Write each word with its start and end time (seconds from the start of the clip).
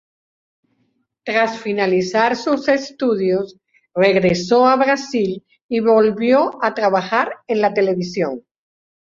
Tras 1.25 1.59
finalizar 1.59 2.35
sus 2.35 2.67
estudios 2.69 3.57
regresó 3.93 4.65
a 4.65 4.75
Brasil 4.75 5.45
y 5.69 5.79
volvió 5.79 6.51
a 6.63 6.73
trabajar 6.73 7.31
en 7.45 7.61
la 7.61 7.71
televisión. 7.71 8.43